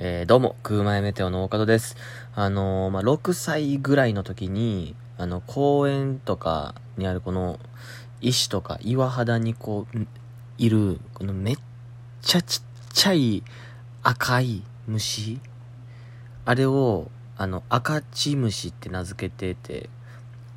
[0.00, 1.96] えー、どうも、空前メテオの岡戸です。
[2.36, 7.58] あのー、まあ、6歳ぐらいの時に、あの、公園とかにあるこの、
[8.20, 10.06] 石とか岩肌にこう、
[10.56, 11.56] いる、このめっ
[12.22, 13.42] ちゃちっちゃい
[14.04, 15.40] 赤い虫
[16.44, 19.90] あれを、あの、赤チムシって名付けてて、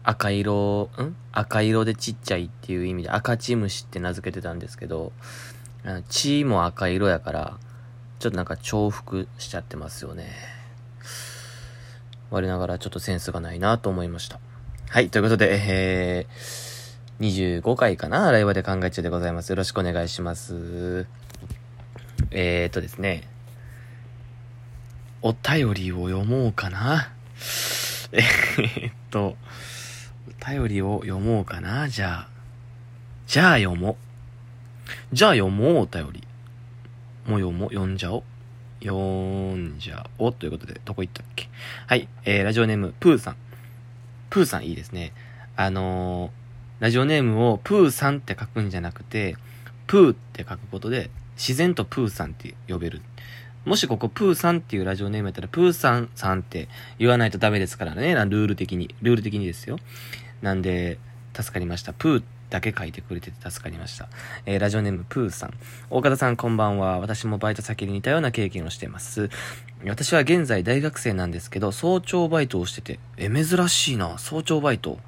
[0.04, 1.16] 赤色、ん？
[1.32, 5.12] 赤色でちっちゃいっていう意味で赤チムシって名付けてたんですけど、
[5.84, 7.58] あの血も赤色やから、
[8.22, 10.28] ちょっとなんか重複しちゃってますよね。
[12.30, 14.40] 我ながらちょっとセンスがないなと思いました。
[14.90, 19.50] はい、ということで、えー、25回かなライブで考え中でございます。
[19.50, 21.08] よろしくお願いします。
[22.30, 23.28] えーとですね、
[25.24, 27.10] お便りを読もうかな。
[28.12, 29.36] えーっと、
[30.44, 31.90] お便りを読もうかな。
[31.90, 32.28] じゃあ、
[33.26, 33.94] じゃあ読も
[35.12, 35.16] う。
[35.16, 36.28] じゃあ読もう、お便り。
[37.32, 38.26] もう読も、読んじゃお。
[38.84, 40.34] 読んじゃお。
[40.34, 41.48] ということで、どこ行ったっけ？
[41.88, 43.36] はい、えー、ラジオネーム、プーさん。
[44.30, 45.14] プーさんいいですね。
[45.56, 49.38] あのー、ラジオネームをプーさんって書くんじゃなくて、
[49.88, 53.02] プーって書くことで、自然とプーさんって呼べる。
[53.64, 56.68] もしここプーさんっていうラジオネームやったら、プーさんさんって
[57.00, 58.14] 言わないとダメですからね。
[58.14, 58.94] ルール的に。
[59.02, 59.78] ルール的にですよ。
[60.42, 61.00] なんで、
[61.34, 61.94] 助かりました。
[61.94, 64.10] プーだけ書いてくれてて助かりました。
[64.46, 65.54] えーラジオネームプーさん。
[65.90, 67.00] 大方さんこんばんは。
[67.00, 69.30] 私もバイト先で似たような経験をしています。
[69.86, 74.18] 私は現在大学生なんですけど、早朝バイトをしてて、え、珍しいな。
[74.18, 75.00] 早朝バイト。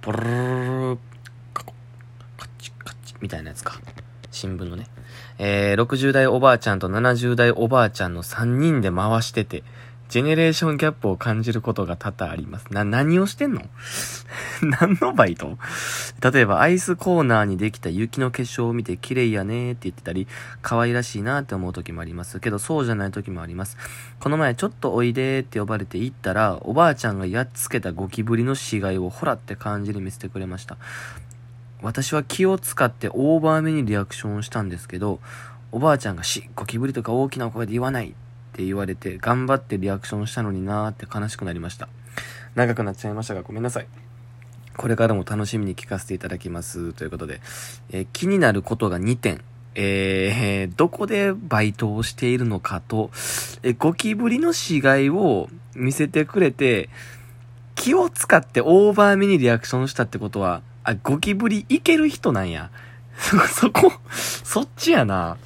[0.00, 0.98] ポロロロロ
[1.52, 1.74] カコ
[2.38, 3.80] カッチカッチみたいなやつか。
[4.30, 4.86] 新聞のね。
[5.38, 9.64] えー、60代おばあちゃんと70代おばあちゃんの3人で回してて、
[10.14, 12.72] ジェネレーションギャップを感じることが多々あります。
[12.72, 13.62] な、何をしてんの？
[14.62, 15.58] 何のバイト？
[16.32, 20.28] 例えばアイスコーナーにできた雪の結晶を見て綺麗やねーって言ってたり、
[20.62, 22.38] 可愛らしいなーって思う時もあります。
[22.38, 23.76] けどそうじゃない時もあります。
[24.20, 30.76] この前ちょっとおいでーって呼ばれて行ったら、おばあちゃんがやっつけたゴキブリの死骸をほらって感じで見せてくれました。
[31.82, 35.18] 私は気を使ってオーバーめにリアクションをしたんですけど、
[35.72, 38.14] おばあちゃんがし、ゴキブリとか大きな声で言わない
[38.54, 41.88] って言われて、頑張ってリアクションしたのになーって悲しくなりました。
[42.54, 43.86] 長くなっちゃいましたがごめんなさい。
[44.76, 46.92] これからも楽しみに聞かせていただきます。
[46.92, 47.40] ということで、
[47.90, 49.40] えー気になることが2点。
[49.74, 53.10] えーどこでバイトをしているのかと、
[53.64, 56.90] えーゴキブリの死骸を見せてくれて、
[57.74, 62.70] 気を使ってオーバーめにリアクションしたってことは、あ、ゴキブリいける人なんや。
[63.18, 65.38] そ、そこ、そっちやな。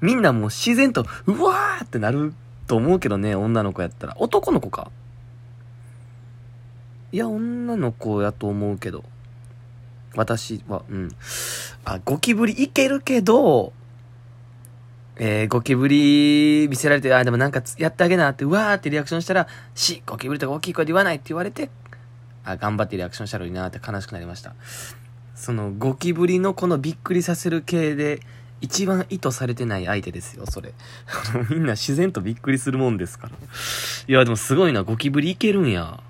[0.00, 2.34] みんなもう自然と、うわーってなる
[2.66, 4.16] と思うけどね、女の子やったら。
[4.18, 4.90] 男の子か？
[7.12, 9.04] いや、女の子やと思うけど。
[10.14, 11.08] 私は、うん。
[11.84, 13.72] あ、ゴキブリいけるけど、
[15.16, 21.70] えー、ゴキブリ見せられて、あ、でもなんかやってあげなって、うわーってリアクションしたら、し、ゴキブリとか大きい声で言わないって言われて、
[22.44, 24.54] あ、頑張ってリアクションしたのになって悲しくなりました。
[25.34, 28.20] その、ゴキブリのこのびっくりさせる系で、
[28.60, 30.72] 一番意図されてない相手ですよ、それ。
[31.50, 33.34] みんな自然とびっくりするもんですから。
[34.08, 36.00] いや、でもすごいな、ゴキブリいけるんや。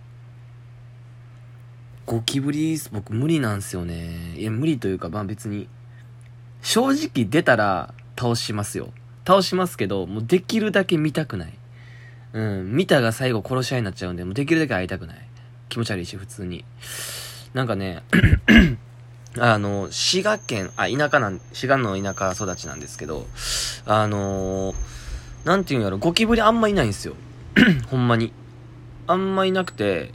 [2.07, 4.37] ゴキブリ、僕無理なんすよね。
[4.39, 5.69] いや、無理というか、まあ別に、
[6.63, 8.93] 正直出たら倒しますよ。
[9.27, 11.59] 倒しますけど、もうできるだけ見たくない。
[12.33, 15.29] うん、見たが最後殺し合いになっちゃうんで、もうできるだけ会いたくない。
[15.69, 16.65] 気持ち悪いし、普通に。
[17.55, 18.03] なんかね、
[19.39, 23.27] あの、滋賀県、あ、田舎なん、滋賀の田舎育ちなんですけど、
[23.85, 24.77] あのー
[25.47, 27.15] なんていうんやろ、ゴキブリあんまいないんですよ。
[27.89, 28.33] ほんまに。
[29.07, 30.11] あんまいなくて、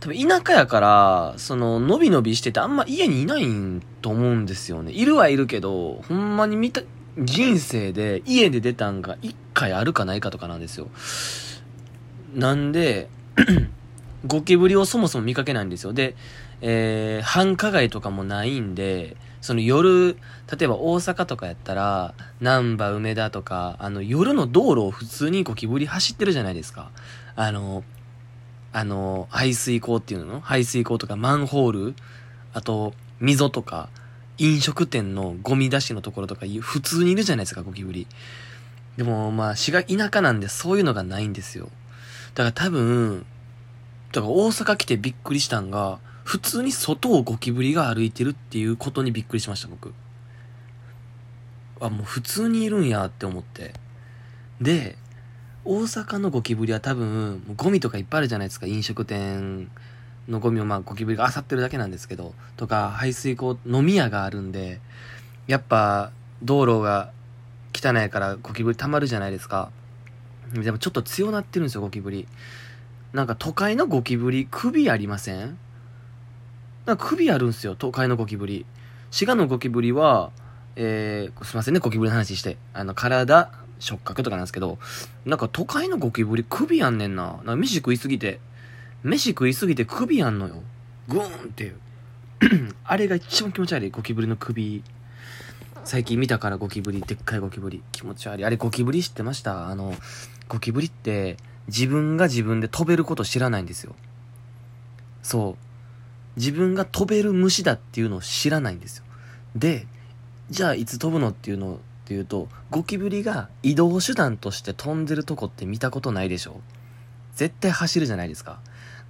[0.00, 4.90] 多分田舎やから、その、のびのびしててあんま家にいないんと思うんですよね。
[4.90, 6.82] いるはいるけど、ほんまに見た、
[7.16, 10.88] 人生で家で出たんが一回あるかないかとかなんですよ。
[12.34, 13.08] なんで、
[14.26, 15.92] ゴキブリをそもそも見かけないんですよ。
[15.92, 16.14] で、
[16.60, 26.90] えー、繁華街とかもないんで、その夜、例えば大阪とかやったら、難波、梅田とか、あの夜の道路を普通にゴキブリ走ってるじゃないですか。
[27.36, 27.82] あの、
[28.72, 30.40] あの、排水溝っていうの？
[30.40, 31.94] 排水溝とかマンホール、
[32.52, 33.88] あと、溝とか、
[34.36, 38.06] 飲食店のゴミ出しのところとか、普通にいるじゃないですか、ゴキブリ。
[38.96, 41.70] でも、まあ、市が田舎なんでそういうのがないんですよ。
[42.34, 43.24] だから多分、
[44.12, 49.92] だから大阪来てびっくりしたんが、普通に外をゴキブリが歩いてるっていうことにびっくりしました、僕。
[51.80, 53.74] あ、もう普通にいるんやって思って。
[54.60, 54.96] で、
[55.64, 59.70] 大阪のゴキブリは多分、ゴミとかいっぱいあるじゃないですか、飲食店
[60.28, 64.80] のゴミをまあゴキブリが漁ってるだけなんですけど、とか排水溝、飲み屋があるんで、
[65.46, 67.12] やっぱ道路が
[67.74, 69.70] 汚いからゴキブリ溜まるじゃないですか。
[70.52, 72.26] でもちょっと強なってるんですよ、ゴキブリ。
[73.12, 75.58] なんか都会のゴキブリ、首ありません？
[76.86, 78.66] なんか首あるんすよ、都会のゴキブリ。
[79.10, 80.30] 滋賀のゴキブリは、
[80.76, 82.56] えー、すいませんね、ゴキブリの話して。
[82.72, 84.78] あの、体、触覚とかなんですけど、
[85.24, 87.24] なんか都会のゴキブリ首あんねんな。
[87.24, 88.38] なんか飯食いすぎて、
[89.02, 90.62] 飯食いすぎて首あんのよ。
[91.08, 91.74] グーンって。
[92.84, 94.84] あれが一番気持ち悪い、ゴキブリの首。
[95.84, 97.82] 最近見たからゴキブリ、でっかいゴキブリ。
[97.90, 98.44] 気持ち悪い。
[98.44, 99.68] あれゴキブリ知ってました？
[99.68, 99.94] あの、
[100.48, 101.36] ゴキブリって
[101.70, 103.94] 自分が自分で飛べること知らないんですよ。
[105.22, 105.56] そう。
[106.36, 109.04] 自分が飛べる虫だっていうのを知らないんですよ。
[109.56, 109.86] で、
[110.50, 116.60] じゃあいつ飛ぶのっていうのっていうと、ゴキブリが移動手段として飛んでるとこって見たことないでしょ？
[117.34, 118.60] 絶対走るじゃないですか。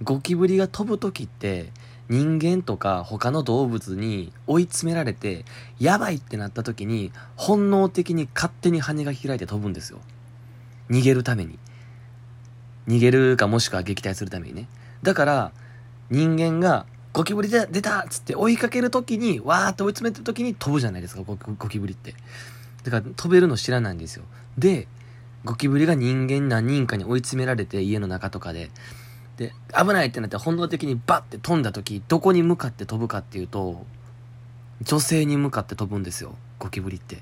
[0.03, 1.71] ゴキブリが飛ぶ時って
[2.09, 5.45] 人間とか他の動物に追い詰められて
[5.79, 9.99] やばいってなった時に本能的に勝手に羽が開いて飛ぶんですよ。
[10.89, 11.57] 逃げるために。
[12.87, 14.67] 逃げるかもしくは撃退するためにね。
[15.03, 15.51] だから
[16.09, 21.35] 人間がゴキブリ出たっつって追いかける時にわーって追い詰めてる時に飛ぶじゃないですかゴ
[21.67, 22.15] キブリって。
[22.83, 24.23] だから飛べるの知らないんですよ。
[24.57, 24.87] で、
[25.43, 28.69] ゴキブリが人間何人かに追い詰められて家の中とかで
[29.41, 33.85] で、危ないってなって本能的にバッて飛んだ時、どこに向かって飛ぶかっていうと、
[34.81, 37.19] 女性に向かって飛ぶんですよ、ゴキブリって。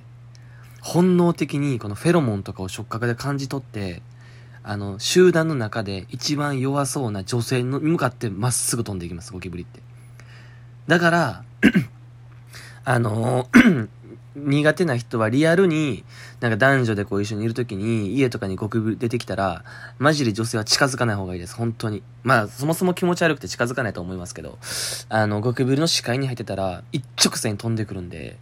[0.81, 4.01] 本能的にこのフェロモンとかを触覚で感じ取って、
[4.69, 9.81] あの、集団の中で一番弱そうな女性に向かってまっすぐ飛んでいきます、ゴキブリって。
[10.87, 11.43] だから、
[12.85, 13.49] あの
[14.37, 16.03] 苦手な人はリアルに、
[16.39, 19.63] なんか男女でこう一緒にいるときに、家とかにゴキブリ出てきたら、
[19.97, 21.55] マジで女性は近づかない方がいいです。
[21.55, 22.03] 本当に。
[22.21, 24.59] まあ、そもそも気持ち悪くて近づかないと思いますけど、
[25.09, 28.37] あの、ゴキブリの視界に入ってたら、一直線に飛んでくるんで、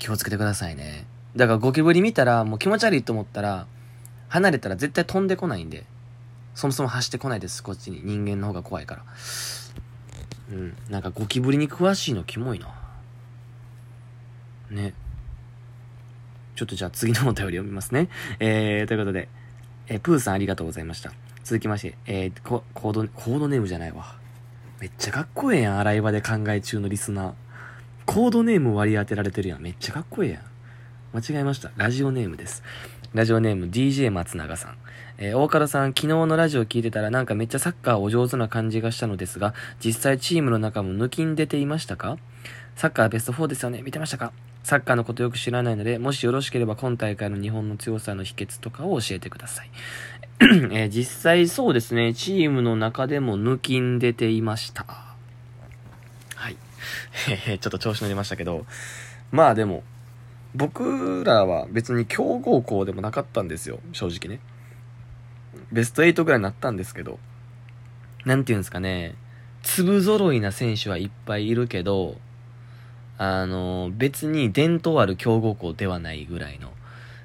[0.00, 1.06] 気をつけてくださいね。
[1.36, 3.68] だからゴキブリ見たら、もう気持ち悪いと思ったら、
[4.32, 5.84] 離れたら絶対飛んでこないんで、
[6.54, 8.00] そもそも走ってこないです、こっちに。
[8.02, 9.04] 人間の方が怖いから。
[10.52, 10.76] うん。
[10.88, 12.74] なんかゴキブリに詳しいのキモいな。
[14.70, 14.94] ね。
[16.56, 18.08] ちょっとじゃあ次のお便り読みますね。
[18.40, 19.28] えー、ということで、
[19.88, 21.12] えー、プーさんありがとうございました。
[21.44, 24.16] 続きまして、えー、コード、コードネームじゃないわ。
[24.80, 27.32] めっちゃかっこええやん、洗い場で考え中のリスナー。
[28.06, 29.60] コードネーム割り当てられてるやん。
[29.60, 30.42] めっちゃかっこええやん。
[31.12, 31.70] 間違えました。
[31.76, 32.62] ラジオネームです。
[33.12, 34.76] ラジオネーム DJ 松永さん。
[35.18, 39.52] えー、大唐さん、昨日のラジオ聞いてたらなんかめっちゃサッカーお上手な感じがしたのですが、
[39.84, 42.16] 実際チームの中も抜きん出ていましたか？
[42.76, 44.32] サッカーベスト4ですよね見てましたか？
[44.62, 49.70] サッカーのことよく知らないので、もしよろしければ今大会の日本の強さの秘訣とかを教えてください。
[50.40, 54.86] えー、実際そうですね、チームの中でも抜きん出ていました。
[56.36, 56.56] はい。
[57.46, 58.64] えちょっと調子乗りましたけど、
[59.30, 59.82] まあでも、
[60.54, 64.40] 僕らは別に強豪校でもなかったんですよ、正直ね。
[65.70, 67.18] ベスト8ぐらいになったんですけど、
[68.24, 69.14] なんていうんですかね、
[69.62, 72.16] 粒揃いな選手はいっぱいいるけど、
[73.18, 76.72] あの、別に伝統ある強豪校ではないぐらいの、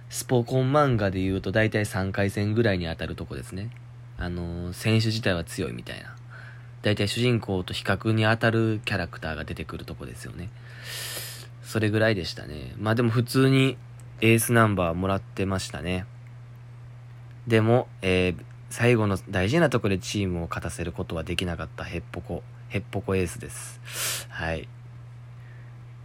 [0.10, 3.70] スポコン漫画で言うと大体3回戦ぐらいに当たるとこですね。
[4.18, 6.16] あの、選手自体は強いみたいな。
[6.82, 10.50] 大体主人公と比較に当たるキャラクターが出てくるとこですよね。
[11.68, 12.74] それぐらいでしたね。
[12.80, 13.78] まあでも普通に
[14.22, 16.06] エースナンバーもらってましたね。
[17.46, 24.28] でも、えー、最後の大事なとこでチームを勝たせることはできなかったヘッポコ、ヘッポコエースです。
[24.30, 24.70] はい。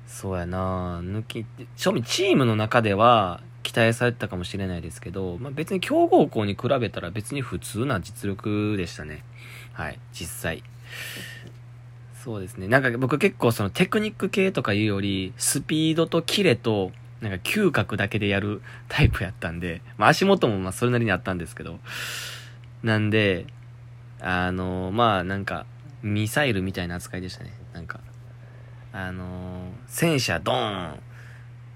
[0.08, 9.24] そうやな抜き、正味チームの中では期待されてたかもしれないですけど、まあ、別に強豪校に比べたら別に普通な実力でしたね。
[9.74, 10.64] はい、実際。
[12.22, 12.68] そうですね。
[12.68, 21.80] なんか僕結構そのテクニック系とかいうより、スピードとキレと、なんか嗅覚だけでやるタイプやったんで、まあ足元もまあそれなりにあったんですけど、
[22.84, 23.46] なんで、
[24.20, 25.66] あのまあなんか、
[26.02, 27.52] ミサイルみたいな扱いでしたね。
[27.72, 27.98] なんか、
[28.92, 31.00] あの、戦車ドーン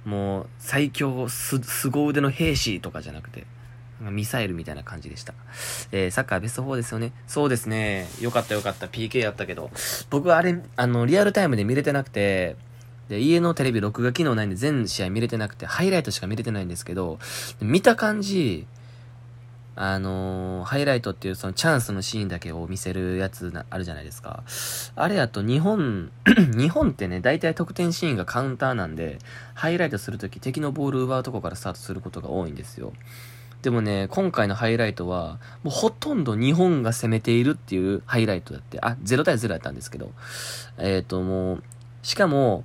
[0.05, 3.47] もう最強す、凄腕の兵士とかじゃなくて、
[4.00, 5.35] ミサイルみたいな感じでした。
[5.93, 7.12] えー、サッカーベスト4ですよね。
[7.26, 8.07] そうですね。
[8.21, 8.87] よかったよかった。
[8.87, 9.71] PK やったけど。
[10.11, 12.57] 僕はあれ、あの、リアルタイムで見れてなくて、
[13.09, 17.19] で、家のテレビ録画機能ないんで全試合見れてなくて、ハイライトしか見れてないんですけど、
[17.61, 18.67] 見た感じ、
[19.79, 24.43] あのー、ハイライトっていうそのチャンスのシーンだけを見せるやつあるじゃないですか。
[24.97, 26.11] あれやと日本、
[26.57, 29.19] 日本ってね、大体得点シーンがカウンターなんで、
[29.55, 32.93] ハイライトするとき敵のボール奪うとこからスタートすることが多いんですよ。
[33.63, 40.13] でもね、今回のハイライトは、もうほとんど日本が攻めているっていうハイライトだって、あ、0対0だったんですけど、
[40.79, 41.63] えっ、ー、ともう、
[42.03, 42.65] しかも、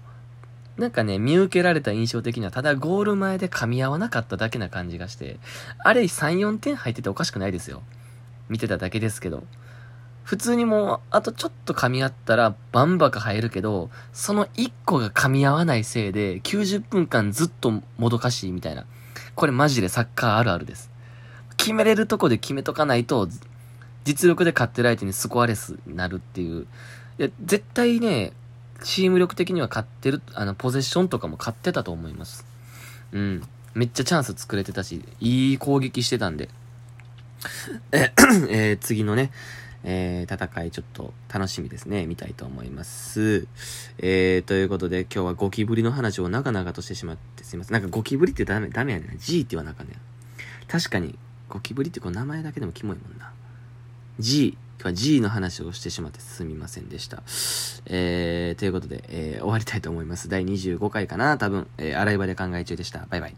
[0.78, 5.38] なんかね、見受けられた印象的には、ただゴール前で噛み合わなかっただけな感じがして、
[5.80, 7.82] あれ3、4点入ってておかしくないですよ。
[8.50, 9.44] 見てただけですけど。
[10.24, 18.86] 普通にもう、あとちょっと噛み合ったら、バンバカ入るけど、その1個が噛み合わないせいで、90分間ずっともどかしいみたいな。
[19.36, 20.90] これマジでサッカーあるあるです。
[21.58, 23.28] 決めれるとこで決めとかないと、
[24.04, 26.68] 実力で勝ってる相手にスコアレスになるっていう。
[27.20, 28.34] いや、絶対ね、
[28.84, 32.46] チーム力的には勝ってる、あの、ポゼッションとかも勝ってたと思います。
[33.12, 33.44] うん。
[33.74, 36.50] めっちゃチャンス作れてたし、いい攻撃してたんで。
[37.92, 38.12] え、
[38.50, 39.32] えー、次のね、
[39.84, 42.06] えー、戦いちょっと楽しみですね。
[42.06, 43.48] 見たいと思います。
[43.98, 47.74] えー、ということで今日はゴキブリの話を長々としてしまってすいません。
[47.74, 49.18] なんかゴキブリってダメ、ダメやねん。
[49.18, 49.98] G って言わなあかんねん。
[50.68, 51.18] 確かに、
[51.50, 53.34] ゴキブリってこう名前だけでもキモいもんな。
[54.20, 57.24] G か G の話をしてしまってすみませんでした。
[57.86, 60.28] えー、ということで、えー、終わりたいと思います。
[60.28, 63.06] 第25回かな多分、えー、洗い場で考え中でした。
[63.10, 63.36] バイバイ。